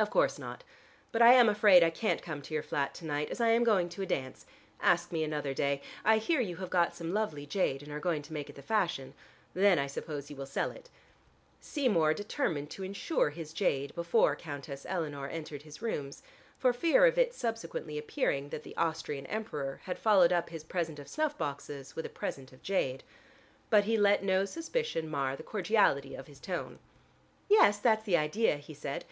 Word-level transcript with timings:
"Of 0.00 0.08
course 0.08 0.38
not. 0.38 0.64
But 1.12 1.20
I 1.20 1.34
am 1.34 1.46
afraid 1.46 1.82
I 1.84 1.90
can't 1.90 2.22
come 2.22 2.40
to 2.40 2.54
your 2.54 2.62
flat 2.62 2.94
to 2.94 3.04
night, 3.04 3.28
as 3.30 3.38
I 3.38 3.48
am 3.48 3.64
going 3.64 3.90
to 3.90 4.00
a 4.00 4.06
dance. 4.06 4.46
Ask 4.80 5.12
me 5.12 5.22
another 5.22 5.52
day. 5.52 5.82
I 6.06 6.16
hear 6.16 6.40
you 6.40 6.56
have 6.56 6.70
got 6.70 6.96
some 6.96 7.12
lovely 7.12 7.44
jade 7.44 7.82
and 7.82 7.92
are 7.92 8.00
going 8.00 8.22
to 8.22 8.32
make 8.32 8.48
it 8.48 8.56
the 8.56 8.62
fashion. 8.62 9.12
Then 9.52 9.78
I 9.78 9.86
suppose 9.86 10.30
you 10.30 10.36
will 10.36 10.46
sell 10.46 10.70
it." 10.70 10.88
Seymour 11.60 12.14
determined 12.14 12.70
to 12.70 12.82
insure 12.82 13.28
his 13.28 13.52
jade 13.52 13.94
before 13.94 14.34
Countess 14.34 14.86
Eleanor 14.88 15.28
entered 15.28 15.64
his 15.64 15.82
rooms, 15.82 16.22
for 16.56 16.72
fear 16.72 17.04
of 17.04 17.18
its 17.18 17.36
subsequently 17.36 17.98
appearing 17.98 18.48
that 18.48 18.62
the 18.62 18.74
Austrian 18.78 19.26
Emperor 19.26 19.82
had 19.84 19.98
followed 19.98 20.32
up 20.32 20.48
his 20.48 20.64
present 20.64 20.98
of 20.98 21.08
snuff 21.08 21.36
boxes 21.36 21.94
with 21.94 22.06
a 22.06 22.08
present 22.08 22.54
of 22.54 22.62
jade. 22.62 23.04
But 23.68 23.84
he 23.84 23.98
let 23.98 24.24
no 24.24 24.46
suspicion 24.46 25.10
mar 25.10 25.36
the 25.36 25.42
cordiality 25.42 26.14
of 26.14 26.26
his 26.26 26.40
tone. 26.40 26.78
"Yes, 27.50 27.76
that's 27.78 28.04
the 28.04 28.16
idea," 28.16 28.56
he 28.56 28.72
said. 28.72 29.04